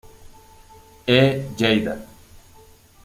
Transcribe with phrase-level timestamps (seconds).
[1.19, 1.21] E.
[1.59, 1.95] Lleida.